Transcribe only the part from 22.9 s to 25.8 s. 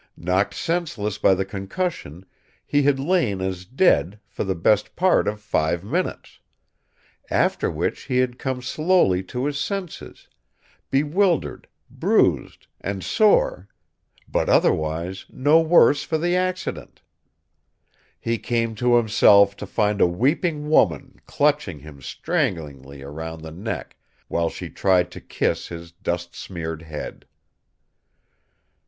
round the neck, while she tried to kiss